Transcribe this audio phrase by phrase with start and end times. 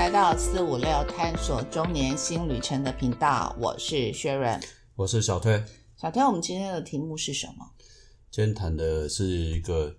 [0.00, 4.58] 来到四五六探索中年新旅程的频道，我是薛润。
[4.96, 5.62] 我是小推，
[5.94, 7.70] 小推，我们今天的题目是什么？
[8.30, 9.94] 今天谈的是一个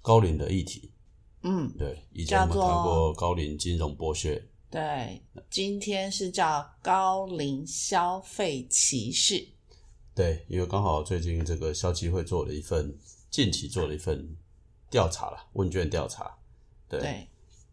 [0.00, 0.92] 高龄的议题。
[1.42, 4.40] 嗯，对，以前我们谈过高龄金融剥削，
[4.70, 5.20] 对，
[5.50, 9.48] 今天是叫高龄消费歧视。
[10.14, 12.96] 对，因为刚好最近这个消基会做了一份，
[13.28, 14.36] 近期做了一份
[14.88, 16.38] 调查了，问卷调查，
[16.88, 17.28] 对，对，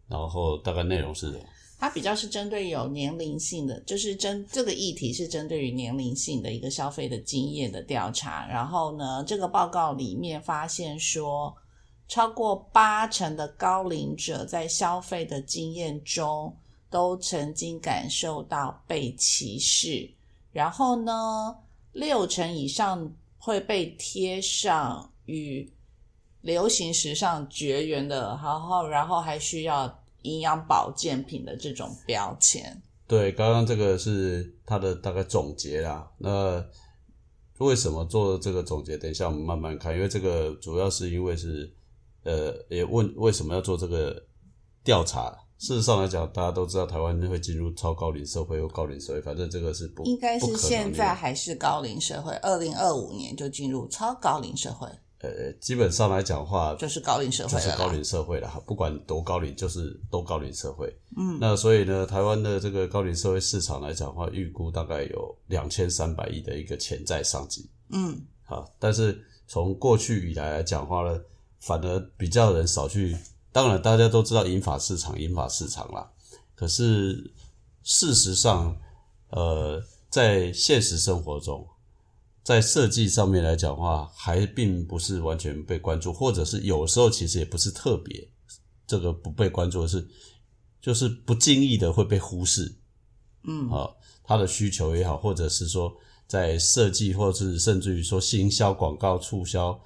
[0.08, 1.44] 然后大概内容是什么？
[1.78, 8.48] 它比较是针对有年龄性的，就是针这个议题是针对于年龄性的一个消费的经验的调查。
[8.48, 11.54] 然后呢，这个报告里面发现说，
[12.08, 16.52] 超过八成的高龄者在消费的经验中
[16.90, 20.10] 都曾经感受到被歧视。
[20.50, 21.56] 然后呢，
[21.92, 25.70] 六成以上会被贴上与
[26.40, 29.86] 流行时尚绝缘的，然后然后还需要
[30.22, 32.82] 营养保健品的这种标签。
[33.06, 36.10] 对，刚刚这个是他的大概总结啦。
[36.18, 36.64] 那
[37.58, 38.96] 为什么做这个总结？
[38.96, 41.72] 等一下我们慢慢看，因为这个主要是因为是
[42.24, 44.24] 呃，也问为什么要做这个
[44.84, 45.36] 调查。
[45.56, 54.86] 事实上来讲，大家都知道台湾会进入超高龄社会或高龄社会，反正这个是不应该是现在还是高龄社会，二零二五年就进入超高龄社会，
[55.20, 57.60] 呃，基本上来讲的话，就是高龄社会了。
[57.60, 60.96] 就是高龄社会了哈，不管多高龄，就是都高龄社会。
[61.16, 67.68] 嗯，那所以呢，台湾的这个高龄社会市场来讲的话，预估大概有两千三百亿的一个潜在商机。
[67.90, 71.20] 嗯，好，但是从过去以来来讲的话呢，
[71.60, 73.16] 反而比较人少去。
[73.50, 76.08] 当然，大家都知道银发市场，银发市场啦。
[76.54, 77.32] 可是
[77.82, 78.76] 事实上，
[79.30, 81.66] 呃，在现实生活中，
[82.48, 88.26] 在设计上面来讲的话，还并不是完全被关注，或者是有时候其实也不是特别
[88.86, 90.08] 这个不被关注的是，
[90.80, 92.74] 就是不经意的会被忽视。
[93.42, 93.86] 嗯啊，
[94.24, 95.94] 他的需求也好，或者是说
[96.26, 99.78] 在设计，或者是甚至于说行销广告促销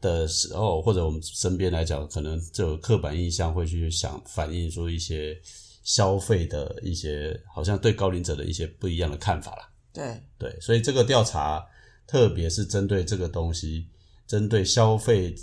[0.00, 5.40] 的时候，或者我们身边来讲，可能就有刻板印象会去想反映出一些
[5.84, 9.70] 消费的一些，好像对高龄者的一些不一样的看法啦。
[9.92, 11.64] 对，对，所以这个调查
[12.08, 13.86] 特别是针对这个东西，
[14.26, 15.34] 针对消费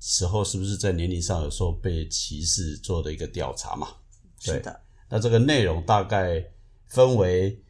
[0.00, 3.88] 时候是不是在年龄上有时候被歧视做的一个调查嘛？
[4.44, 6.44] 对是的，那这个内容大概
[6.88, 7.62] 分为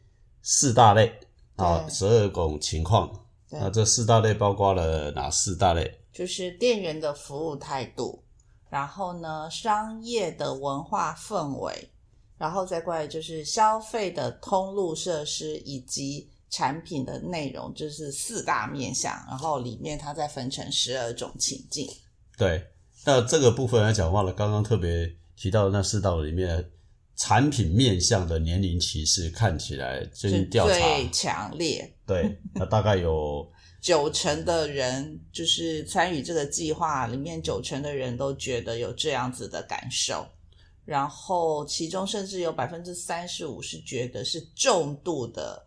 [0.43, 1.13] 四大类
[1.57, 3.27] 啊，十二种情况。
[3.51, 6.01] 那这四大类包括了哪四大类？
[6.13, 8.23] 就是店员的服务态度，
[8.69, 11.89] 然后呢，商业的文化氛围，
[12.37, 19.13] 然后再过来就是消费的通路设施以及产品的内容，就是四大面向。
[19.29, 21.89] 然后里面它再分成十二种情境。
[22.37, 22.65] 对，
[23.05, 26.65] 那这个部分来讲的话呢，刚刚特别提到的那四道里面，
[27.17, 33.45] 产品面向的年龄歧视看起来最是近调查，最强烈，对， 那大概有
[33.83, 40.27] 九成的人就是参与这个计划里面，九成的人都觉得有这样子的感受，
[40.85, 45.65] 然后其中甚至有百分之三十五是觉得是重度的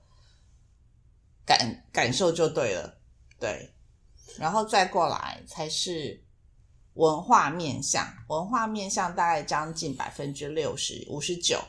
[1.46, 2.97] 感感受就对了，
[3.40, 3.69] 对，
[4.38, 6.24] 然后再过来才是
[6.94, 11.59] 文化面向，文化面向大概将近百分之六十五十九，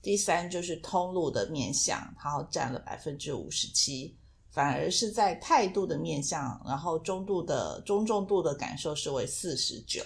[0.00, 4.16] 第三就是通路的面向，然后占了百分之五十七。
[4.48, 10.02] 反而是在态度的面向，然后中度的中重度的感受是为四十九，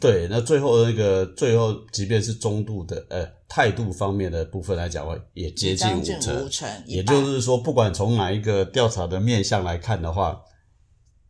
[0.00, 10.38] 对，那最后那个最后，即便是中度的呃态度方面的部分来讲的话，也接近五成，五成，也就是说，不管从哪一个调查的面向来看的话，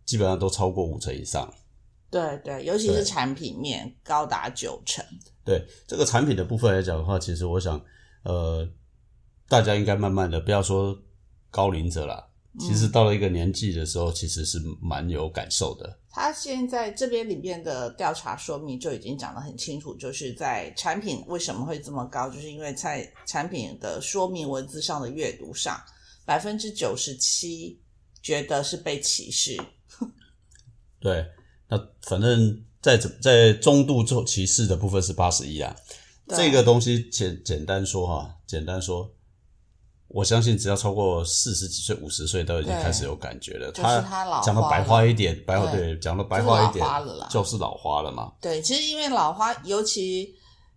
[0.05, 1.49] 基本上都超过五成以上。
[2.11, 5.05] 对对，尤其是产品面高达九成，
[5.45, 7.81] 对这个产品的部分来讲的话，其实我想，
[8.25, 8.69] 呃，
[9.49, 10.99] 大家应该慢慢的，不要说
[11.51, 12.27] 高龄者啦，
[12.59, 15.99] 其实到了一个年纪的时候，其实是蛮有感受的。
[16.11, 25.81] 他现在这边里面的调查说明就已经讲得很清楚，就是在产品为什么会这么高，就是因为在产品的说明文字上的阅读上，
[26.25, 27.81] 百分之九十七
[28.21, 29.57] 觉得是被歧视，
[30.99, 31.25] 对，
[31.69, 35.75] 那反正在在中度做歧视的部分是八十一啊。
[36.27, 39.09] 这个东西简简单说哈，简单说，
[40.09, 43.71] 我相信只要超过四十几岁、五十岁都已经开始有感觉了。
[43.73, 48.33] 就是他老讲的白话一点，白话对对，讲的白话一点就是老花了啦就是老花了嘛。
[48.41, 50.35] 对，其实因为老花，尤其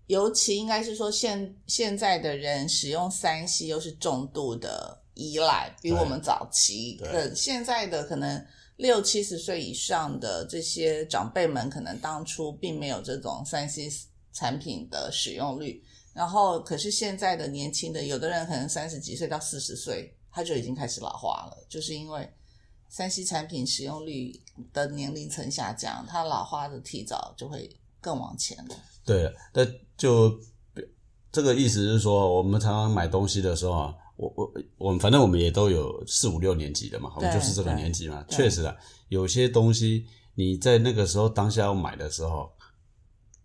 [0.07, 8.45] 尤其应该是说现现在的人使用三 C 又是重度的依赖，比我们早期对可现在的可能
[8.75, 13.89] 六七十岁以上的这些长辈们，可能当初并没有这种三 C
[14.34, 22.30] 产品的使用率，然后可是现在的年轻的，有的人可能三十几岁到四十岁，他就已经开始老化了，就是因为
[22.90, 24.38] 三 C 产品使用率
[24.74, 27.69] 的年龄层下降，它老化的提早就会
[28.02, 28.75] 更往前了。
[29.06, 29.66] 对，那
[29.96, 30.38] 就
[31.31, 38.22] 这个意思是说，我们常常买东西的时候啊，我我我们反正我们也都有四五六年级的嘛，我们就是这个年纪嘛。
[38.28, 38.75] 确实啊，
[39.08, 40.06] 有些东西
[40.36, 42.52] 你在那个时候当下要买的时候，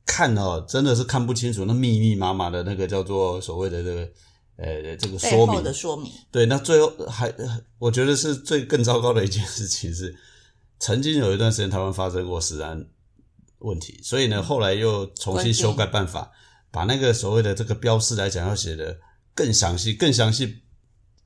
[0.06, 4.08] 看哦，真的是看不清楚，那密密麻麻的那个叫做所谓的这个
[4.56, 5.62] 呃这个说明。
[5.62, 7.30] 的说明，对，那最后还
[7.78, 10.16] 我觉得是最更糟糕的一件事情是，
[10.78, 12.86] 曾经有一段时间台湾发生过食安
[13.58, 16.30] 问题，所以呢，后来又重新修改办法，
[16.70, 18.98] 把那个所谓的这个标示来讲要写的
[19.34, 20.62] 更详细，更详细，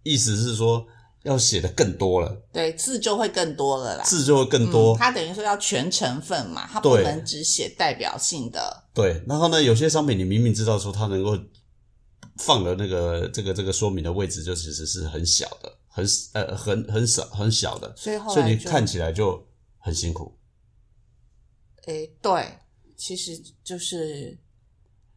[0.03, 0.87] 意思是说
[1.23, 4.05] 要写的更多了，对字就会更多了啦。
[4.05, 4.97] 字就会更多。
[4.97, 8.85] 嗯，它等于说要全成分嘛，它不能只写代表性的。
[8.95, 11.39] 对，然后呢，有些商品你明明知道说它能够
[12.39, 19.47] 放的那个这个这个说明的位置，就其实是很小的，很呃很很少很小的，所以所以你看起来就
[19.79, 20.39] 很辛苦。
[21.87, 22.59] 诶，对，
[22.97, 24.39] 其实就是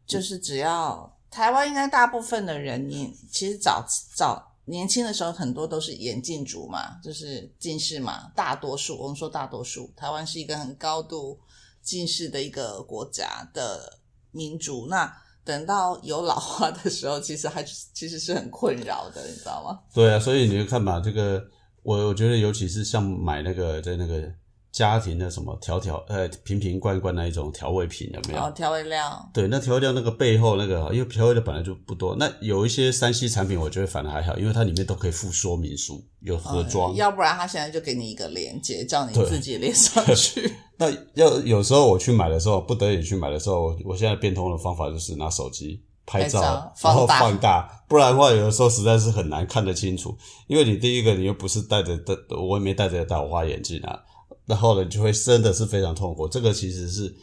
[0.06, 3.84] 就是只要台湾应该大部分的人你，其实早
[4.14, 11.38] 早年轻的时候很多都是眼镜族嘛，就是近视嘛，大多数我们说大多数，台湾是一个很高度
[11.82, 13.98] 近视的一个国家的
[14.30, 15.14] 民族，那
[15.44, 19.80] 等到有老化的时候，其实还其实是很困扰的，你知道吗？
[19.92, 21.44] 对啊，所以你就看吧，这个
[21.82, 24.32] 我我觉得尤其是像买那个在那个
[24.74, 28.34] 家庭的什么调调呃瓶瓶罐罐那一种调味品有没有？
[28.34, 36.90] 然后调味料，对，那调味料那个背后那个，因为调味料本来就不多，那有一些山西产品，我觉得反而还好，因为它里面都可以附说明书，有盒装。
[36.90, 40.52] 呃要不然他现在就给你一个链接，叫你自己连上去。
[40.76, 46.42] 那要有时候我去买的时候，不得已去买的时候，我我现在变通的方法就是拿手机拍照，
[46.82, 50.18] 然后放大放大，不然的话，有的时候实在是很难看得清楚。
[50.48, 53.98] 因为你第一个，你又不是戴着的，我也没戴着大花眼镜啊，
[54.46, 56.28] 然后呢，就会真的是非常痛苦。
[56.28, 57.14] 这个其实是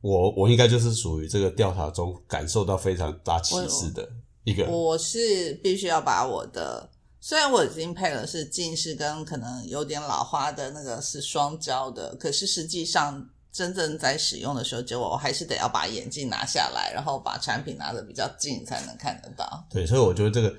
[0.00, 4.08] 我我应该就是属于这个调查中感受到非常大启示的
[4.44, 4.64] 一个。
[4.66, 6.90] 我是必须要把我的，
[7.20, 19.66] 虽然我已经配了是近视跟可能有点老花的那个是双焦的，可是实际上真正在使用的时候，结果我还是得要把眼镜拿下来，然后把产品拿得比较近才能看得到。
[19.70, 20.54] 对，所以我觉得这个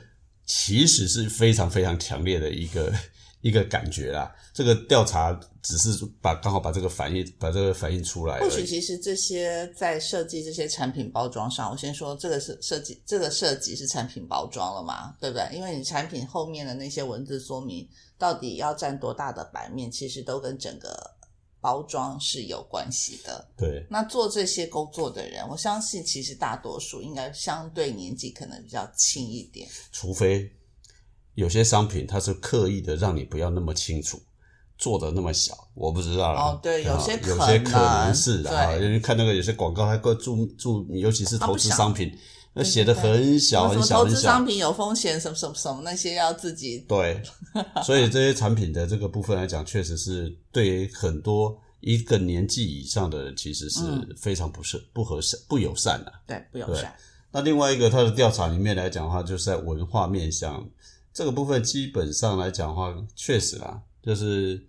[0.46, 2.94] 其实是非常非常强烈的一个
[3.42, 4.34] 一个感觉啦。
[4.54, 8.64] 这个调查只是把刚好把这个反应把这个反映出来或许。
[8.64, 15.50] 其实这些在设计这些产品包装上，我先说这个是设计，这个设计是产品包装了嘛，对不对？
[15.58, 20.96] 因为你产品后面的那些文字说明到底要占多大的版面，其实都跟整个
[21.60, 23.44] 包装是有关系的。
[23.58, 29.68] 对那做这些工作的人，我相信其实大多数应该相对年纪可能比较轻一点。
[29.92, 30.48] 除非
[31.34, 34.22] 有些商品它是刻意的让你不要那么清楚。
[34.78, 36.42] 做的那么小，我不知道啦。
[36.42, 42.12] 哦对啊有些有些可可能能是的啊，因为看那个有些广告，它会注注，尤其是投资商品，
[42.54, 44.04] 那写的很小很小很小。
[44.04, 44.46] 投资商。
[44.46, 47.22] 品有风险，什么什么什么那些要自己对，
[47.84, 54.08] 所以这些产品的这个部分来讲，确实是对于很多一个年纪以上的人，其实是嗯。
[54.18, 56.96] 非常不是不合适、不友善的、对不友善。
[57.32, 60.66] 那另外一个，它的调查里面来讲的话，就是在文化面向
[61.14, 64.64] 这个部分，基本上来讲的话，确实啦，就是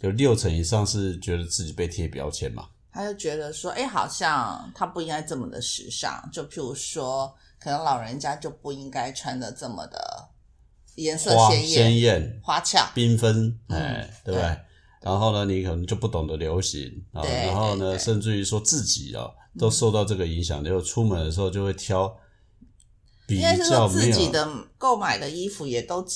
[0.00, 2.68] 有六成以上是觉得自己被贴标签嘛。
[2.92, 6.28] 他就觉得说，哎，好像他不应该这么的时尚。
[6.32, 10.28] 就譬如说，可能老人家就不应该穿的这么的
[10.94, 12.78] 颜色鲜艳鲜艳、花俏。
[12.94, 14.60] 缤纷，嗯哎，对不对对？
[15.00, 22.08] 然后呢，你可能就不懂得流行啊，然后呢，甚至于说自己啊，都受到这个影响，就出门的时候就会挑
[23.26, 24.48] 比应该是说自己的
[24.78, 26.06] 购买的衣服也都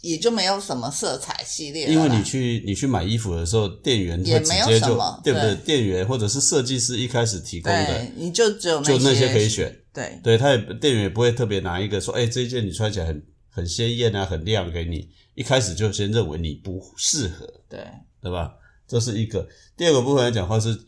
[0.00, 5.54] 也就没有什么色彩系列了，因为你去你去买衣服的时候，店员也没有什么对不对？
[5.56, 9.76] 店员或者是设计师一开始提供的，，你就只有就那些些可以选。
[9.92, 17.84] 对对，他也店员也不会特别拿一个说，哎，这一件你穿起来很很鲜艳啊，很亮给你，一开始就先认为你不适合，对
[18.22, 18.54] 对吧？
[18.86, 19.48] 这是一个。
[19.76, 20.78] 第二个部分来讲的话是，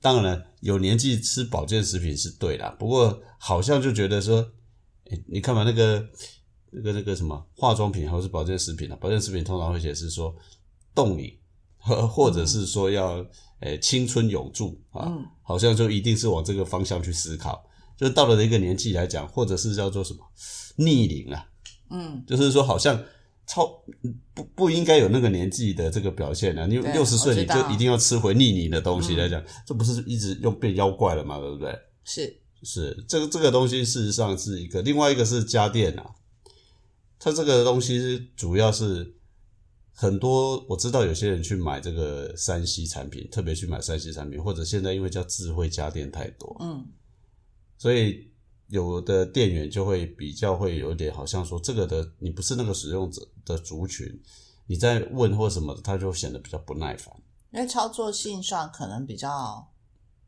[0.00, 4.38] 当然有年纪吃保健食品是对啦，不过好像就觉得说，
[5.10, 6.02] 诶你看嘛，那个
[6.74, 10.34] 那个那个什么化妆品或是保健食品啊，保健食品通常会写是说
[10.94, 11.32] 冻龄，
[11.78, 13.24] 或或者是说要
[13.60, 17.64] 诶青春永驻啊，嗯好像就一定是往这个方向去思考。
[17.96, 20.18] 就到了一个年纪来讲，或者是叫做什么
[20.76, 21.46] 逆龄啊，
[21.90, 23.00] 嗯，就是说好像
[23.46, 23.70] 超
[24.34, 26.66] 不不应该有那个年纪的这个表现啊！
[26.66, 31.38] 你六十岁你就一定要吃回逆龄的东西嗯来讲，这不是一直又变妖怪了嘛？
[31.38, 31.72] 对不对？
[32.02, 36.04] 是是这个这个东西，事实上是一个，另外一个是家电啊，
[37.18, 39.14] 它这个东西主要是
[39.92, 46.84] 很多我知道有些人去买这个三 C 产品，特别去买三 C 产品，或者现在因为叫智慧家电太多，嗯，
[47.78, 48.30] 所以
[48.68, 54.06] 有的店员就会比较会有点好像说这个的你不是那个使用者的族群，
[54.66, 57.14] 你在问或什么的，他就显得比较不耐烦。
[57.52, 59.64] 因为操作性上可能比较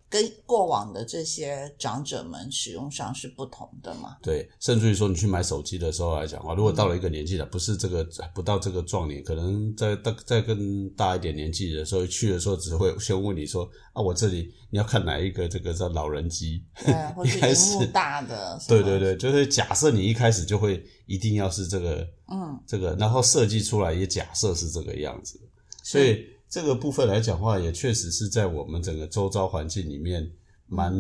[0.08, 4.16] 跟过往的这些长者们使用上是不同的嘛。
[4.22, 25.40] 对，甚至于说你去买手机的时候来讲话，如果到了一个年纪了，不是这个不到这个壮年，可能在大再更大一点年纪的时候，去的时候只会先问你说啊，我这里你要看哪一个这个叫老人机，对，或是一开始荧幕大的， 对对，对，就是假设你一开始就会一定要是这个嗯，这个，然后设计出来也假设是这个样子，
[25.82, 30.30] 所以这个部分来讲话，也确实是在我们整个周遭环境里面
[30.66, 30.94] 蛮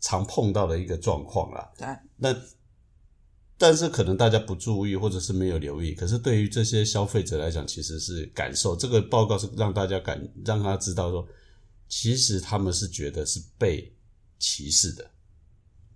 [0.00, 1.72] 常碰到的一个状况啦。
[1.78, 2.34] 对，那
[3.56, 8.74] 但是可能大家不注意，或者是没有留意，可是对于这些消费者来讲，其实是感受。
[8.76, 11.26] 这个报告是让大家感让他知道说，
[11.88, 13.94] 其实他们是觉得是被
[14.38, 15.08] 歧视的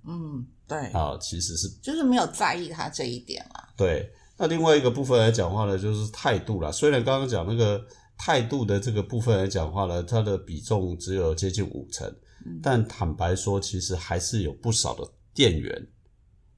[0.07, 3.69] 嗯，对，啊，其实是就是没有在意他这一点啦。
[3.77, 4.11] 对。
[4.41, 6.71] 那另外一个部分来讲话呢，就是态度啦。
[6.71, 7.85] 虽然刚刚讲那个
[8.19, 12.13] 态度的这个部分来讲话呢，它的比重只有接近五成，
[12.61, 15.89] 但坦白说，其实还是有不少的店员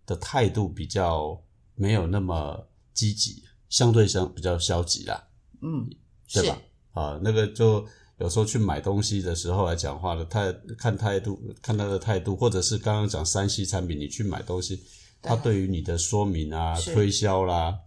[0.06, 1.40] 的态度比较
[1.74, 5.22] 没有那么积极，相对相比较消极啦，
[5.60, 5.88] 嗯，
[6.32, 6.58] 对吧？
[6.92, 7.86] 啊，那个就
[8.18, 14.82] 有时候去买东西的时候来讲话呢，态看态度，看他的态度，或者是刚刚讲三 C 产品，你去买东西，
[15.22, 15.60] 他对。
[15.60, 17.78] 于你的说明啊、推销啦，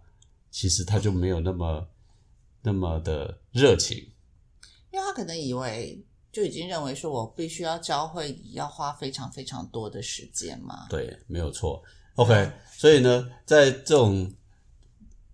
[0.50, 1.86] 其实他就没有那么
[2.64, 3.96] 那么的热情。
[4.90, 10.86] 因为他可能以为就已经认为说我必须要教会你要花非常非常多的时间嘛。
[10.88, 11.82] 对，没有错。
[12.16, 14.32] OK，所以呢，在这种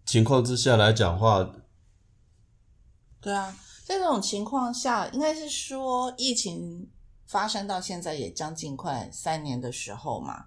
[0.05, 1.55] 情况之下来讲话，
[3.21, 6.89] 对啊，在这种情况下，应该是说疫情
[7.27, 10.47] 发生到现在也将近快三年的时候嘛。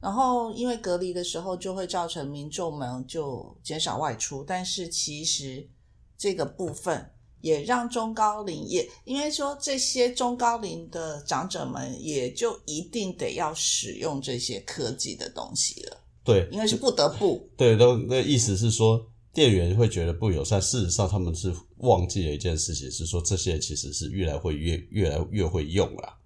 [0.00, 5.68] 然后因为隔离的时候，就会造成民众们就减少外出，但是其实
[6.22, 7.10] 这个部分
[7.40, 17.44] 也让中高龄也因为说这些中高龄的长者们，也就一定得要使用这些科技的东西了，对，因为是不得不。
[17.56, 20.62] 对，都那意思是说，店员会觉得不友善。
[20.62, 26.16] 事实上，他们是忘记了一件事情，是说这些人其实是越来会越越来越会用啦，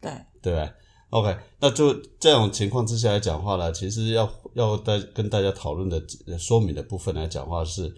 [0.00, 0.10] 对，
[0.40, 0.72] 对吧
[1.10, 7.94] ？OK，那就这种情况之下来讲话呢，其实要要大跟大家讨论的呃说明的部分来讲话是，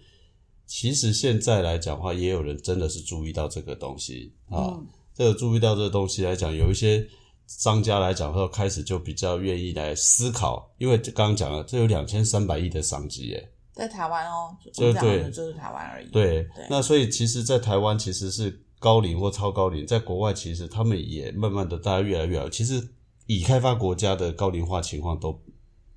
[0.67, 4.75] 其实现在来讲话，也有人真的是注意到这个东西啊。
[4.75, 7.07] 嗯这个注意到这个东西来讲，有一些
[7.47, 13.53] 商家来讲，说开始就比较愿意来思考，因为就刚刚讲了，这有两千三百亿的商机耶。
[13.75, 16.09] 在台湾哦，对我讲的对就是台湾而已。
[16.11, 22.49] 对，对那所以其实，在台湾其实是高龄或超高龄，在国外其实他们也慢慢的大家越来越好。
[22.49, 22.83] 其实
[23.27, 25.39] 已开发国家的高龄化情况都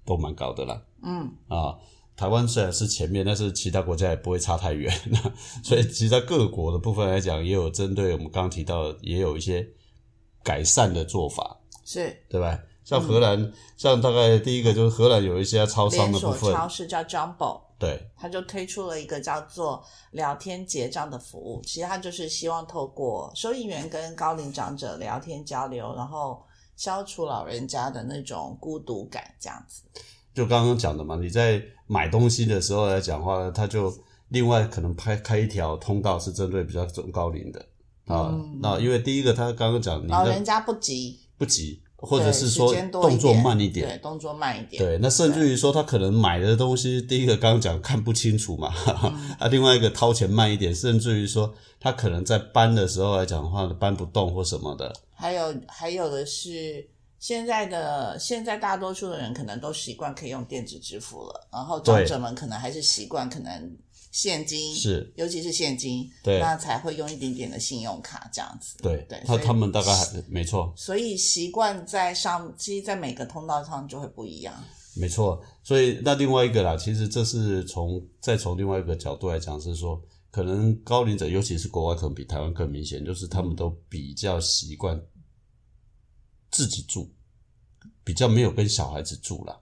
[0.06, 0.82] 都蛮高的啦。
[1.04, 1.74] 嗯，啊，
[2.16, 4.94] 台湾虽然是前面，但是其他国家也不会差太远。
[5.64, 9.68] 所以其实在各国的部分来讲，也有针对我们刚刚提到的，也有一些
[10.44, 12.58] 改善的做法，是对吧？
[12.86, 21.62] 像荷兰，像大概第一个就是荷兰有一些超商的部分，超市叫 Jumbo，对他就推出了一个叫做聊天结账的服务。
[21.66, 26.40] 其实它就是希望透过收银员跟高龄长者聊天交流，然后
[26.78, 29.82] 消除老人家的那种孤独感，这样子。
[30.36, 33.94] 就刚刚讲的嘛，你在买东西的时候来讲话，他就
[34.30, 37.60] 另外可能开开一条通道是针对比较中高龄的。
[38.06, 38.30] 啊。
[38.32, 38.60] 嗯。
[38.62, 44.82] 那因为第一个他刚刚讲你的老人家不急，不急，或者是说动作慢一点，对，动作慢一点。
[44.82, 48.74] 对，那甚至于说他可能买的东西，第一个刚刚讲看不清楚嘛，
[49.04, 49.12] 嗯。
[49.40, 56.88] 啊，另外一个掏钱慢一点，甚至于说他可能在搬的时候来讲的话，搬不动或什么的，还有还有的是，
[57.20, 63.78] 现在的现在大多数的人可能都习惯可以用电子支付了，然后长者们可能还是习惯可能
[64.12, 68.78] 现金，是尤其是现金，对那才会用一点点的信用卡这样子。
[68.82, 74.54] 对，对，他他们大概还没错，所以习惯在上，其实在每个通道上就会不一样。
[74.96, 84.98] 没错，所以那另外一个啦，其实这是从再从另外一个角度来讲，是说可能高龄者，尤其是国外，可能比台湾更明显，就是他们都比较习惯
[86.56, 87.10] 自己住，
[88.06, 89.62] 比较没有跟小孩子住了。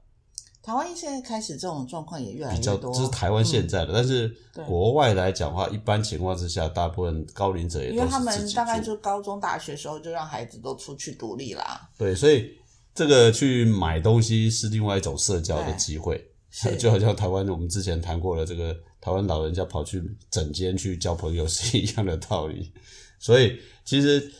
[0.61, 11.89] 台湾现在开始这种状况也越来比较越多，这是台湾现在的，但是对国外来讲的话，一般情况之下，大部分高龄者也都因为他们大概就高中、大学时候就让孩子都出去独立啦。
[11.97, 12.55] 对，所以
[12.93, 16.23] 这个去买东西是另外一种社交的机会，
[16.77, 18.71] 就好像台湾我们之前谈过了，这个
[19.01, 22.71] 台湾老人家跑去整间去交朋友是一样的道理。
[23.19, 24.31] 所以其实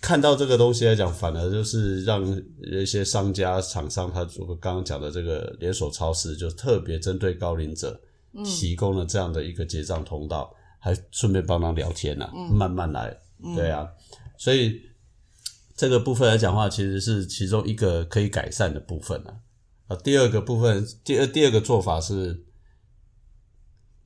[0.00, 2.24] 看到这个东西来讲，反而就是让
[2.62, 8.00] 一些商家、厂商，他如果刚刚讲的这个连锁超市，就特别针对高龄者
[8.44, 13.14] 提供了这样的一个结账通道，还顺便帮他聊天呢、慢慢来，
[13.56, 13.88] 对啊，
[14.38, 14.80] 所以
[15.76, 19.40] 这个部分来讲的话，其实是其中一个可以改善的部分啊。
[19.88, 22.44] 啊，第二个部分，第二第二个做法是，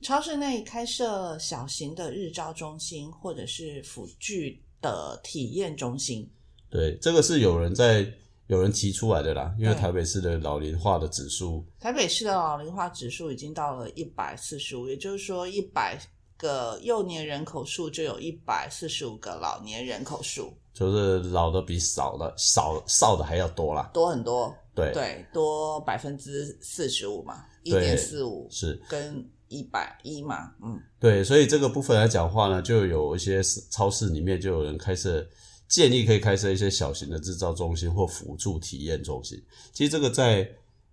[0.01, 6.29] 超市内开设小型的日照中心，或者是辅具的体验中心。
[6.69, 8.05] 对，这个是有人在
[8.47, 15.97] 有人提出来的啦，因为台北市的老龄化的指数，台北市的老龄化指数已经到了一百四十五，也就是说，一百
[16.37, 23.89] 个幼年人口数就有一百四十五个老年人口数，就是老的比少的少少的还要多啦。
[23.93, 24.53] 多很多。
[24.75, 35.25] 对，对，多百分之四十五嘛，一对点四五是，跟一百一嘛，嗯，对，所以这个部分来讲话呢，就有一些超市里面就有人开设
[35.67, 39.41] 建议可以开设一些小型的制造中心或辅助体验中心。
[39.71, 40.47] 其实这个在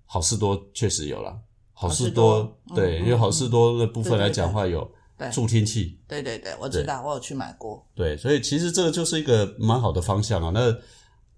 [0.07, 1.37] 好事多确实有了，
[1.73, 10.50] 好事多对，嗯因为好事多的部分来讲话有对助听器，对对对，我知道，我有去买过，对，所以其实这个就是一个蛮好的方向啊。
[10.54, 10.75] 那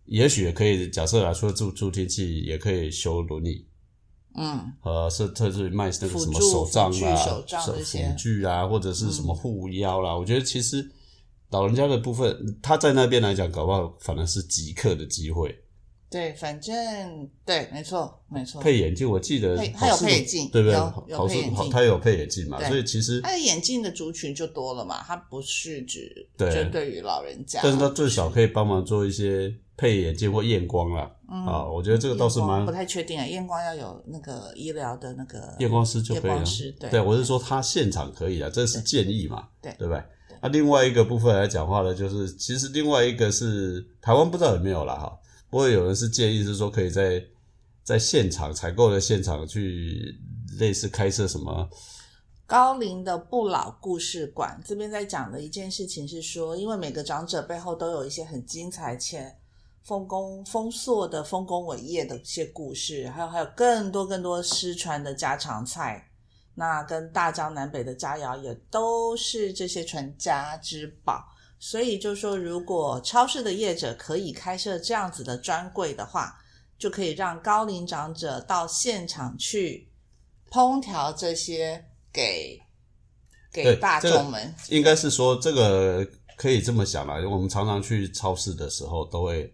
[0.07, 3.67] 也许也可以假设来说，助助听器也可以修轮椅，
[4.37, 10.17] 嗯，呃，是特是卖那个什么手杖啊、手杖这些嗯辅具啊，或者是什么护腰啦。
[10.17, 10.85] 我觉得其实
[11.51, 15.57] 老人家的部分，他在那边来讲，搞不好反而是即刻的机会。
[16.11, 20.79] 对，反正对，没错，没错，配眼镜，我记得配他有配眼镜对不对？
[21.17, 31.11] 好事配眼镜好他有配眼镜嘛，所以其实他的眼镜的族群就多了嘛，他不是只对针对于老人家，但是他最少可以帮忙做一些配眼镜或验光啦。
[31.27, 36.71] 啊，我觉得这个倒是蛮不太确定啊，验光要有那个医疗的那个验光师就可以了验光师。
[36.79, 40.03] 对对，我是说他现场可以啊，这是建议嘛，对对不对？
[40.43, 47.25] 那另外一个部分来讲话呢，就是其实另外一个是台湾不知道有没有了哈，不过有人是建议是说可以在
[47.83, 50.15] 在现场采购的现场去
[50.59, 51.69] 类似开设什么
[52.47, 59.35] 高龄的不老故事馆这边在讲的一件事情是说，因为每个长者背后都有一些很精彩且
[59.85, 66.11] 丰功丰硕的丰功伟业的一些故事，还有还有更多更多失传的家常菜。
[66.55, 71.25] 那跟大江南北的佳肴也都是这些传家之宝。
[71.59, 76.39] 所以就说，如果超市的业者可以开设这样子的专柜的话，
[76.79, 79.89] 就可以让高龄长者到现场去
[80.51, 82.61] 烹调这些给
[83.51, 84.55] 给对大这个众们。
[84.69, 89.53] 应该是说这个可以这么想啦，我们常常去超市的时候都会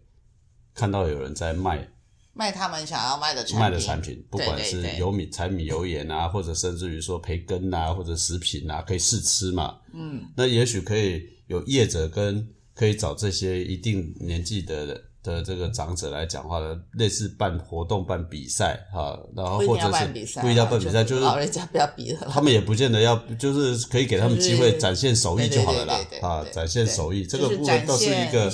[0.74, 1.88] 看到有人在卖
[2.32, 9.76] 卖他们想要卖的产品，卖的产品，不管是油米、柴米油盐啊， 或者甚至于说培根啊，或者食品啊，可以试吃嘛。
[9.92, 20.06] 嗯，那也许可以有业者跟可以找这些一定年纪的的这个长者来讲话的，类似办活动、办比赛啊，然后或者是
[20.40, 22.28] 不一定要办比赛，就是老人家不要比了。
[22.30, 28.50] 他们也不见得要，就是可以给他们机会展现手艺就好了啦啊，展现手艺这个就是部分倒是一个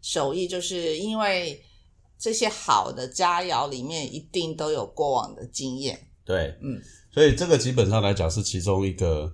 [0.00, 1.62] 手艺，就是因为
[2.18, 5.98] 这些好的佳肴里面一定都有过往的经验。
[6.24, 6.80] 对，嗯，
[7.12, 9.32] 所以这个基本上来讲是其中一个，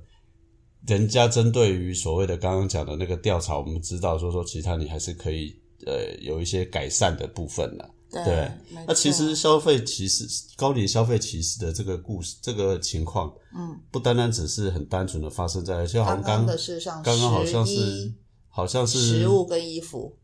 [0.86, 5.54] 人家针对于所谓的刚刚讲的那个调查，我们知道说说其他你还是可以
[5.86, 7.90] 呃有一些改善的部分了。
[8.12, 8.52] 对，对
[8.86, 10.24] 那其实消费歧视、
[10.56, 18.14] 高龄消费歧视的这个故事、这个情况，嗯，不单单只是很单纯的发生在，就好像刚刚刚的是像刚刚好像是
[18.48, 20.16] 好像是食物跟衣服，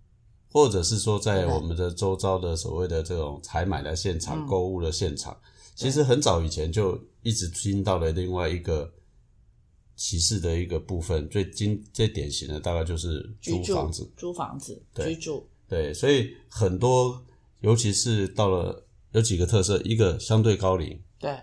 [0.50, 4.46] 或者是说在我们的周遭的所谓的这种采买的现场、嗯。
[4.46, 5.36] 购物的现场，
[5.74, 8.92] 其实很早以前就一直听到了另外一个
[9.96, 17.24] 歧视的一个部分，最经最典型的大概就是租房子，租房子居住，对，所以很多
[17.60, 21.38] 尤其是到了有几个特色，一个相对高龄，对，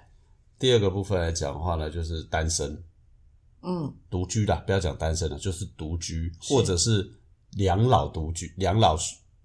[0.60, 2.84] 第二个部分来讲的话呢，就是单身。
[3.64, 7.12] 嗯，独居啦，不要讲单身了，就是独居或者是
[7.58, 8.98] 两老独居、两老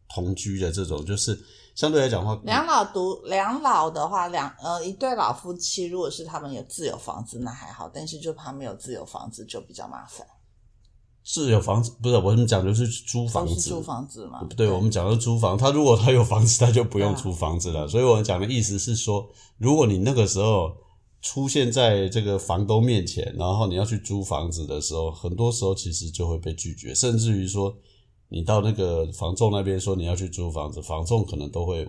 [0.08, 1.38] 同居的这种，就是
[1.74, 10.26] 相对来讲的话，两老独两老的话，两呃一对老夫妻，如果是他们有自有房子，那还好；但是就怕没有自有房子，就比较麻烦。
[11.24, 14.44] 自有房子，不是我们讲就是租房子，租房子嘛？
[14.56, 17.86] 对，我们讲的是租房，他如果他有房子，他就不用租房子了。
[17.86, 20.76] 所以我们讲的意思是说，如果你那个时候
[21.22, 27.72] 出现在这个房东面前，然后你要去租房子的时候，很多时候其实就会被拒绝，甚至于说
[28.32, 31.86] 你到那个房仲那边说你要去租房子，房仲可能都会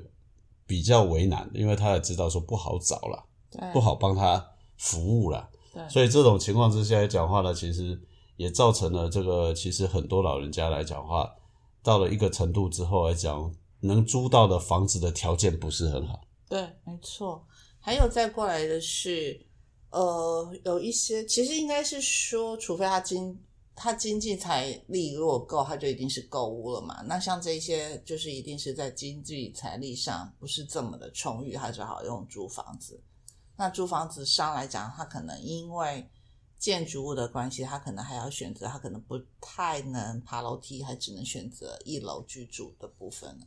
[0.68, 4.46] 比较为难，因为他也知道说不好找了，对，不好帮他
[4.78, 7.98] 服务了，对，所以这种情况之下来讲话呢，其实
[8.36, 11.34] 也造成了这个，其实很多老人家来讲话，
[11.82, 16.20] 到了一个程度之后来讲，能租到的房子的条件不是很好。
[16.50, 17.48] 对，没错。
[17.80, 19.46] 还有再过来的是，
[19.92, 23.40] 呃，有一些其实应该是说，除非他经
[23.76, 27.02] 他经济财力如果够，他就一定是购物了嘛。
[27.02, 33.02] 那像这些，就是一定是在经济财力上不是这么的充裕，他只好用租房子。
[33.56, 36.08] 那租房子上来讲，他可能因为
[36.58, 43.38] 建筑物的关系，他可能还要选择，他可能不太能爬楼梯，还只能选择一楼居住的部分。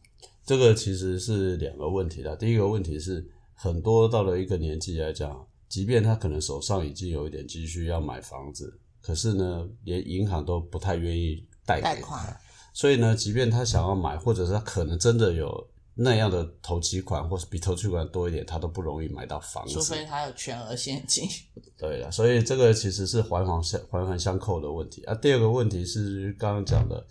[0.45, 2.37] 这个其实是两个问题啦。
[2.37, 11.81] 第一个问题是，很多到了一个年纪来讲，即便他可能手上已经有一点积蓄要买房子，可是呢，连银行都不太愿意贷。
[11.81, 12.37] 贷款
[12.73, 15.49] 所以呢，即便他想要买，或者是他可能真的有
[15.95, 19.75] 那样的头期款，或是比头期款多一点，他都不容易买到房子。
[19.75, 21.25] 除非他有全额现金。
[21.79, 25.15] 对了，所以这个其实是环环相环环相扣的问题啊。
[25.15, 27.07] 第二个问题是刚刚讲的，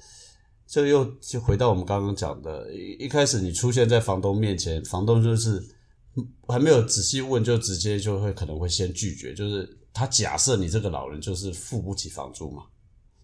[0.68, 5.58] 这又就回到我们刚刚讲的，一一开始你出现在房东面前，房东就是
[6.18, 12.64] 嗯还没有仔细问，就直接就会可能会先拒绝，就是他假设你这个老人就是付不起房租嘛，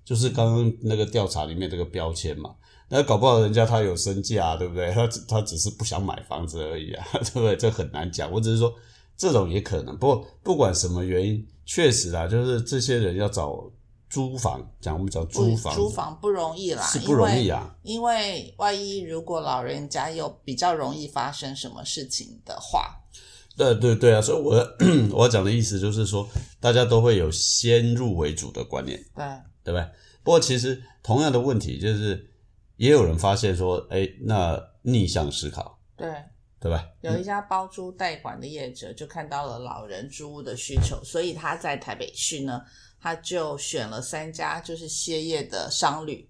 [0.06, 2.56] 就是刚刚那个调查里面这个标签嘛。
[2.88, 4.90] 那搞不好人家他有身价，对不对？
[4.92, 7.58] 他他只是不想买房子而已啊， 对不对？
[7.58, 8.32] 这很难讲。
[8.32, 8.74] 我只是说
[9.18, 9.98] 这种也可能。
[9.98, 13.70] 不过不管什么原因，确实啊，就是这些人要找
[14.10, 17.74] 租房，讲我们讲租房，租房不容易啦，是不容易啊。
[17.84, 17.96] 因。
[17.96, 23.01] 因为万一如果老人家有比较容易发生什么事情的话，
[23.58, 24.56] 对对对啊，所以我
[25.16, 26.28] 我要讲的意思就是说，
[26.60, 29.26] 大家都会有先入为主的观念，对
[29.64, 29.86] 对不对？
[30.24, 32.28] 不过其实同样的问题就是。
[32.78, 36.12] 也有人发现说，哎，那逆向思考，对
[36.60, 36.84] 对吧？
[37.02, 42.60] 有一家包租代管的业者就看到了老人租屋的需求，所以他在台北市呢，
[43.00, 46.28] 他就选了三家就是歇业的商旅，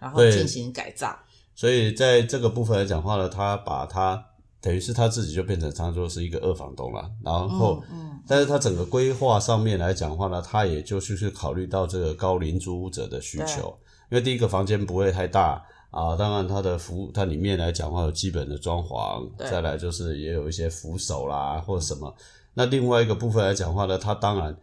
[0.00, 1.16] 然后对进行改造。
[1.54, 4.20] 所以在这个部分来讲话呢，他把他
[4.62, 13.76] 等于是他自己就变成当做是一个二房东了，然后，嗯，但是他整个规划上面来讲话呢，他也就是去考虑到这个高龄租屋者的需求，
[14.10, 15.62] 因为第一个房间不会太大。
[15.92, 22.16] 啊，当然，它的服务，它里面来讲话有基本的装潢，对再来就是也有一些扶手啦或者什么。
[22.54, 24.56] 那另外一个部分来讲话呢，它当然，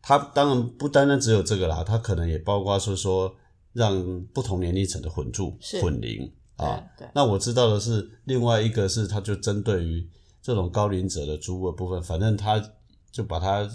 [0.00, 3.34] 它当然不单单只有这个啦，它可能也包括说说
[3.72, 6.82] 让不同年龄层的混住混龄啊。
[7.14, 10.08] 那我知道的是，另外一个是，它就针对于
[10.42, 12.72] 这种高龄者的租屋的部分，反正他
[13.10, 13.68] 就把他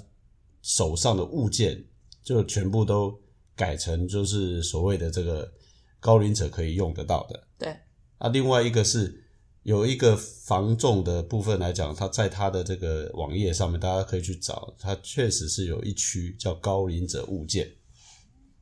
[0.62, 1.84] 手上的物件
[2.24, 3.20] 就全部都
[3.56, 5.52] 改成就是所谓的这个
[6.00, 7.44] 高龄者可以用得到的。
[7.58, 7.76] 对
[8.20, 9.24] 啊，另外一个是
[9.63, 17.70] 有一个防重的部分来讲，它在它的这个网页上面，大家可以去找，它确实是有一区叫高龄者物件。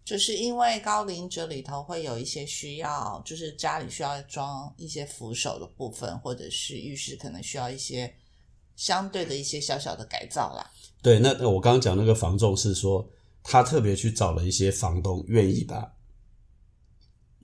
[0.09, 8.11] 就是因为高龄者里头会有一些需要，就是家里需要装一些扶手的部分，或者是浴室可能需要一些
[8.75, 10.67] 相对的一些小小的改造啦。
[11.03, 13.07] 对，那那我刚刚讲那个房仲是说，
[13.43, 15.93] 他特别去找了一些房东愿意把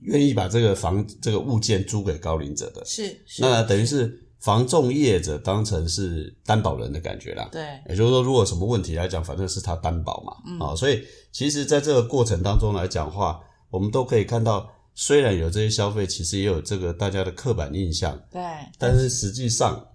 [0.00, 7.48] 愿意把这个房这个物件租给高龄者的，是是，那等于是房仲业者当成是担保人的感觉啦。
[7.50, 7.62] 对。
[7.88, 10.58] 也就是说，如果什么问题来讲，反正是他担保嘛，嗯。
[10.60, 18.42] 啊、所以其实在这个过程当中来讲话，我们都可以看到，虽然有这些消费，其实也有这个大家的刻板印象，对。
[18.78, 19.86] 但是实际上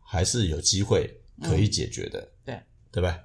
[0.00, 2.30] 还是有机会可以解决的，嗯。
[2.46, 2.60] 对。
[2.90, 3.18] 对吧？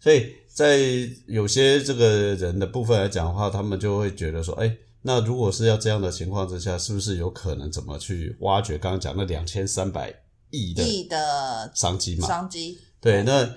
[0.00, 0.78] 所以在
[1.26, 10.14] 有些这个人的部分来讲的话，他们就会觉得说，哎，那如果是要这样的情况之下，是不是有可能怎么去挖掘刚刚讲那两千三百
[10.50, 10.72] 亿
[11.08, 12.28] 的商机嘛？
[12.28, 13.48] 商机，对，那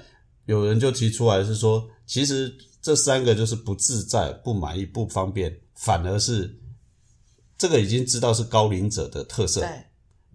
[0.46, 6.60] 有人就提出来是说，其实这三个就是不自在、不满意、不方便，反而是
[7.58, 9.62] 这个已经知道是高龄者的特色。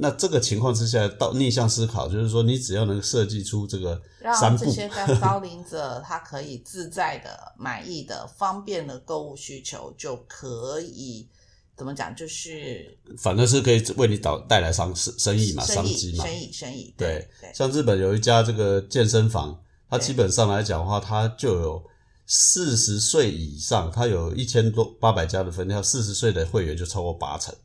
[0.01, 11.29] 对，那这个情况之下，到逆向思考，就是说，你只要能设计出这个三让这些高龄者他可以自在的、满意的、方便的购物需求，就可以
[11.77, 12.15] 怎么讲？
[12.15, 16.25] 就是反正是可以为你导带来商生生意嘛，商机嘛。
[16.25, 16.95] 生意、生意。
[16.97, 19.59] 对对，像日本有一家这个健身房，
[19.89, 21.83] 它基本上来讲的话，它就有
[22.27, 27.59] 四十岁以上，它有一千多八百家的分店，四十岁的会员就超过八成，对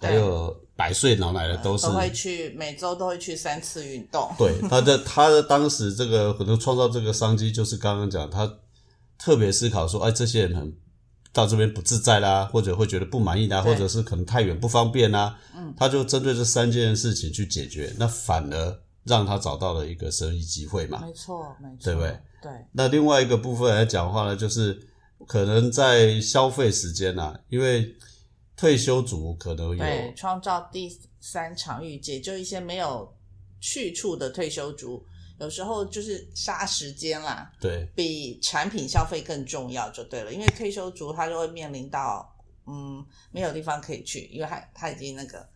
[0.00, 4.30] 还有百岁老奶奶都是都会去，每周都会去三次运动。
[4.38, 8.48] 对，他的他的当时这个可能创造这个商机，就是刚刚讲，他
[9.18, 10.72] 特别思考说，哎，这些人很
[11.32, 21.02] 到这边不自在啦，或者会觉得不满意啦，或者是可能太远不方便啦，嗯，他就针对这三件事情去解决，那反而让他找到了一个生意机会嘛。
[21.04, 22.20] 没错，没错，对不对？
[22.40, 24.78] 对，那另外一个部分来讲的话呢，就是
[25.26, 27.92] 可能在消费时间啊，因为
[28.58, 30.90] 退休族可能有对，创造第
[31.20, 33.14] 三场域，解救一些没有
[33.60, 35.00] 去处的退休族，
[35.38, 37.88] 有时候就是杀时间啦，对。
[37.94, 40.32] 比产品消费更重要就对了。
[40.32, 42.28] 因为退休族他就会面临到，
[42.66, 45.46] 嗯，没有地方可以去，因为他他已经那个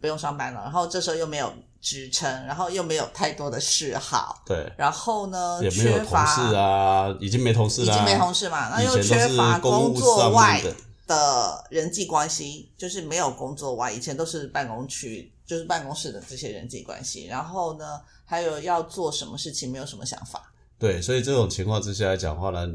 [0.00, 10.74] 不用上班了，然后这时候又没有职称，然后又没有太多的嗜好，对，然后呢，也没有同缺乏事啊，已经没同事了，已经没同事嘛，那又缺乏工作外面
[11.06, 17.26] 的，人际关系，就是没有工作外，以前都是办公区，就是办公室的这些人际关系。
[17.26, 20.52] 然后呢，还有要做什么事情，没有什么想法。
[20.78, 22.66] 对，所以这种情况之下来讲话呢，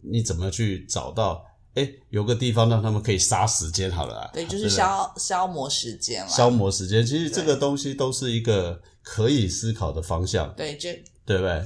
[0.00, 1.44] 你怎么去找到？
[1.74, 6.28] 哎，有个地方让他们可以杀时间好了啊，对，就是消消磨时间了。
[6.30, 7.04] 消磨时间。
[7.04, 11.62] 其实这个东西都是一个可以思考的方向，对，这对不对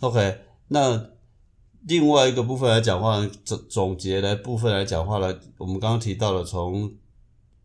[0.00, 1.15] ？OK，那
[1.86, 6.92] 另外一个部分来讲话，总总结的部分来讲话呢，我们刚刚提到了从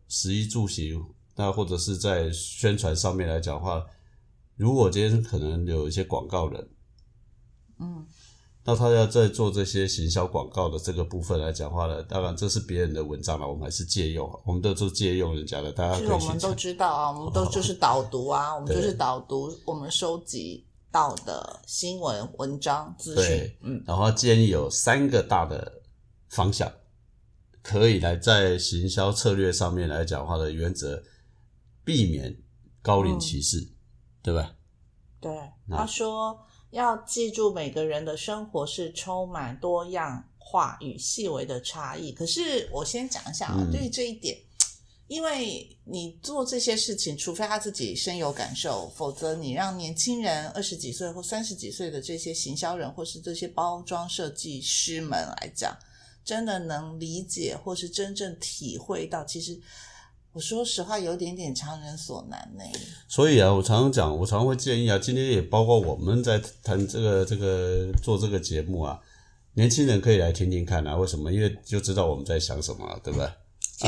[0.08, 1.04] 食衣住行，
[1.34, 3.84] 那或者是在宣传上面来讲话，
[4.56, 6.68] 如果今天可能有一些广告人，
[7.80, 8.06] 嗯，
[8.64, 23.56] 那他要在做这些行销广告的这个部分来讲话呢，当然这是别人的文章了，我们还是借用，我们都是借用人家的，大家其实我们都知道啊，我们都就是导读啊，我们就是导读我们收集到的新闻文章资讯。
[23.62, 25.80] 嗯，然后建议有三个大的
[26.28, 26.70] 方向，
[27.62, 31.02] 可以来在行销策略上面来讲话的原则，
[31.82, 32.36] 避免
[32.82, 33.68] 高龄歧视，
[34.22, 34.54] 对吧？
[35.20, 35.32] 对，
[35.70, 42.12] 他说要记住每个人的生活是充满多样化与细微的差异。
[42.12, 44.36] 可是我先讲一下啊、嗯对于这一点，
[45.12, 55.76] 因为你做这些事情，除非他自己深有感受，否则你让年轻人二十几岁或三十几岁的这些行销人或是这些包装设计师们来讲，
[56.24, 59.60] 真的能理解或是真正体会到，其实
[60.32, 62.64] 我说实话，有点点强人所难呢、
[63.06, 68.98] 所以啊，我常常讲，我常会建议啊，今天也包括我们在谈这个这个做这个节目啊，
[69.52, 71.30] 年轻人可以来听听看啊，为什么？
[71.30, 73.28] 因为就知道我们在想什么，对不对？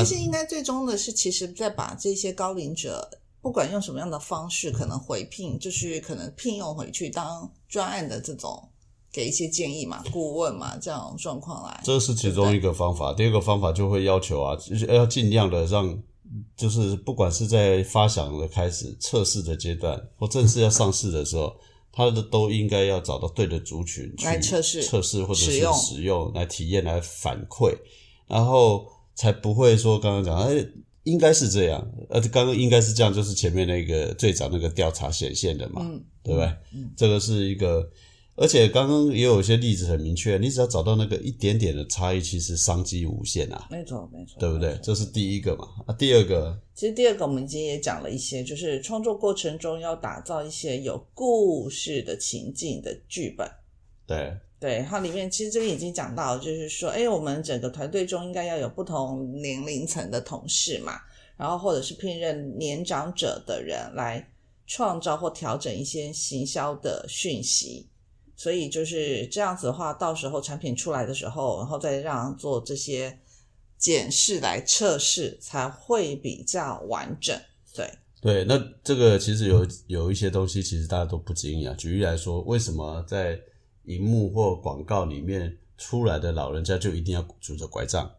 [0.03, 3.09] 其实应该最终的是，其实在把这些高龄者，
[3.41, 8.69] 不管用什么样的方式，可能回聘，就是可能聘用回去当专案的这种，
[9.11, 11.81] 给一些建议嘛、顾问嘛，这样状况来。
[11.83, 13.13] 这是其中一个方法。
[13.13, 15.97] 第二个方法就会要求啊，就是要尽量的让，
[16.57, 21.55] 就是不管是在发想的开始、测试的阶段，或正式要上市的时候，
[21.91, 27.73] 它的都应该要找到对的族群去来测试测试或者是使用使用来体验、来反馈，
[28.27, 30.65] 然后才不会说刚刚讲，哎，
[31.03, 36.47] 应该是这样，呃，刚刚应该是这样，就是前面那个最早那个调查显现的嘛，嗯，对不对？
[36.73, 37.89] 嗯这个是一个，
[38.35, 45.67] 而且刚刚也有一些例子很明确，你只要找到那个一点点的差异，其实商机无限啊，没错，没错，对不对这是第一个嘛。
[45.87, 53.49] 啊，第二个，其实第二个我们今天也讲了一些，就是创作过程中要打造一些有故事的情境的剧本。
[54.07, 60.99] 对对，它里面其实这边已经讲到，就是说，哎，我们整个团队中应该要有不同年龄层的同事嘛，
[61.37, 64.27] 然后或者是聘任年长者的人来
[64.65, 67.87] 创造或调整一些行销的讯息。
[68.35, 73.15] 所以就是这样子的话，到时候产品出来的时候，然后再让做这些
[73.77, 77.39] 检视来测试，才会比较完整。
[77.75, 77.87] 对，
[78.19, 81.75] 对，那这个其实有有一些东西，其实大家都不经意啊。
[81.77, 83.39] 举例来说，为什么在
[83.87, 88.09] 荧幕或广告里面出来的老人家就一定要拄着拐杖，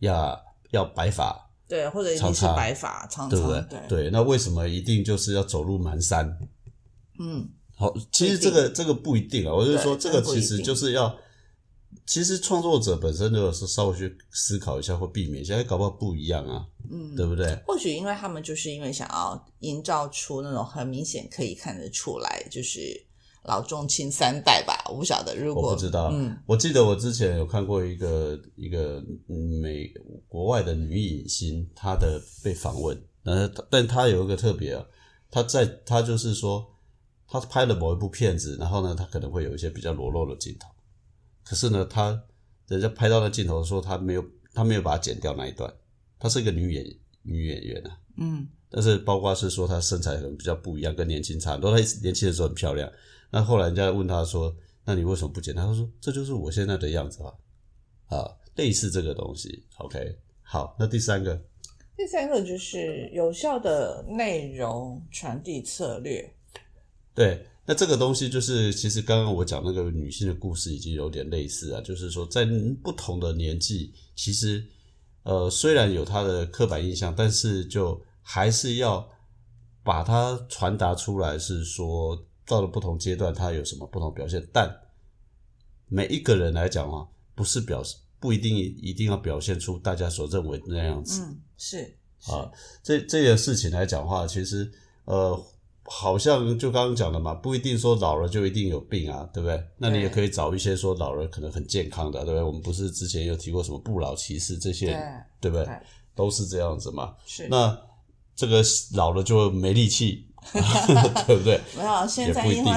[0.00, 3.68] 要要白发，对，或者一定是白发长对不对长，？
[3.68, 6.34] 对，对，那为什么一定就是要走路蹒跚？
[7.18, 11.16] 嗯，好，其实这个这个不一定啊，我就是说，对这个其实就是要，
[12.06, 17.54] 其实创作者本身如果是稍微去思考一下或避免一下，哎搞不好不一样啊，嗯，对不对？
[17.66, 23.06] 或许因为他们就是因为想要营造出那种很明显可以看得出来，就是
[23.44, 25.34] 老中青三代吧，我不晓得。
[25.34, 29.90] 如果我不知道，嗯，我记得我之前有看过一个一个嗯美
[30.28, 34.84] 国外的女影星，她的被访问，呃，但她有一个特别啊，
[35.30, 36.66] 她在她就是说，
[37.26, 40.68] 她拍了某一部片子，然后呢，她可能会有一些比较裸露的镜头，
[41.42, 42.22] 可是呢，她
[42.68, 45.72] 人家拍到那镜头说她没有，她没有把它剪掉那一段，
[46.18, 46.84] 她是一个女演
[47.22, 48.46] 女演员啊，嗯。
[48.72, 51.72] 但是包括是说她身材可能比较不一样，跟年轻差很多。
[51.72, 52.88] 她年轻的时候很漂亮，
[53.30, 57.32] 那后来人家问他说：“那你为什么不剪？”他说：“这就是我现在的样子啊。”
[58.10, 59.64] 啊，类似这个东西。
[59.78, 61.36] OK，好，那第三个，
[61.96, 66.34] 第第三个就是有效的内容传递策略。
[67.14, 72.46] 对，那这个东西就是，其实刚刚我讲那个女性的故事已经有点类似啊，就是说在
[72.82, 74.64] 不同的年纪，其实
[75.24, 79.06] 呃虽然有她的刻板印象，但是就还是要
[79.84, 84.68] 把它传达出来，是说到了不同阶段，他有什么不同表现，但
[85.86, 91.22] 每一个人来讲啊，不是表示不一定一定要表现出大家所认为的那样子。
[91.22, 92.50] 嗯，是是啊
[92.82, 94.68] 这这件事情来讲的话，其实
[95.04, 95.40] 呃，
[95.84, 99.62] 好像就刚刚讲的嘛，不一定说老了就一定有病啊，对不对？
[99.78, 102.42] 那你也可以找一些说老了可能很健康的，对不对？
[102.42, 104.86] 我们不是之前有提过什么不老骑士这些，
[105.40, 105.64] 对对不对？
[105.66, 105.74] 对
[106.16, 107.14] 都是这样子嘛。
[107.24, 107.46] 是。
[107.48, 107.80] 那
[108.34, 108.62] 这个
[108.94, 110.26] 老了就没力气，
[111.26, 111.60] 对不对？
[111.76, 112.70] 没有，现在因为。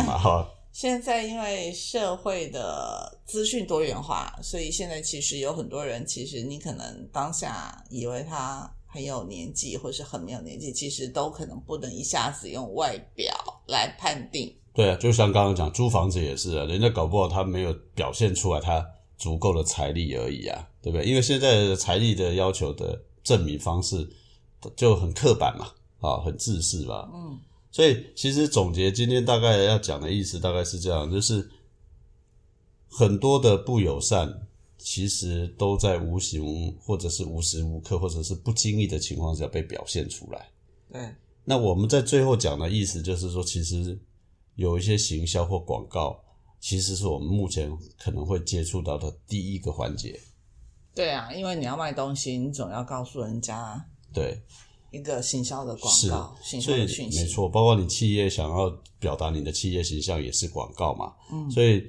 [0.74, 13.32] 现在因为社会的资讯多元化，所以现在其实有很多人，其实你可能当下以为他很有年纪，或是很没有年纪，其实都可能不能一下子用外表
[13.68, 14.52] 来判定。
[14.74, 18.84] 对啊，就像刚刚讲租房子也是啊，人家搞不好他没有表现出来他
[19.16, 21.06] 足够的财力而已啊，对不对？
[21.06, 24.10] 因为现在的财力的要求的证明方式
[24.76, 25.68] 就很刻板嘛，
[26.00, 27.08] 啊，很自私吧。
[27.14, 27.40] 嗯，
[27.74, 31.50] 所以其实总结今天大概要讲的意思大概是这样，就是
[32.88, 40.52] 很多的不友善，其实都在无形或者是无时无刻或者是不经意的情况下被表现出来。
[40.92, 44.00] 对，那我们在最后讲的意思就是说，其实
[44.54, 46.24] 有一些行销或广告，
[46.60, 50.20] 其实是我们目前可能会接触到的第一个环节。
[50.94, 53.84] 对啊，因为你要卖东西，你总要告诉人家
[54.14, 54.40] 对，
[54.94, 57.20] 一个行销的广告、行销所以的讯息。
[57.20, 61.14] 没错，包括你企业想要表达你的企业形象，也是广告嘛。
[61.32, 61.84] 嗯，所以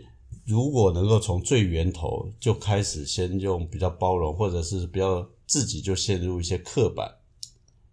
[0.47, 7.15] 如果能够从最源头就开始，先用比较包容，或者是比较自己就陷入一些刻板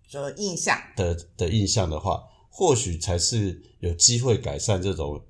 [0.08, 5.22] 说印象，的的印象的话，或许才是有机会改善这种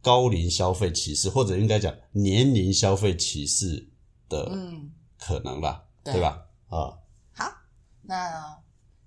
[0.00, 3.88] 高龄消费歧视，或者应该讲年龄消费歧视
[4.28, 6.40] 的嗯，可能啦，对对吧？
[6.68, 6.94] 啊，
[7.32, 7.50] 好，
[8.02, 8.62] 那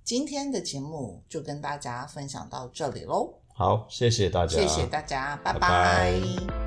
[0.08, 5.60] 今天的节目就跟大家分享到这里喽，好，谢谢大家，谢谢大家，拜拜。
[5.60, 5.68] 拜
[6.48, 6.67] 拜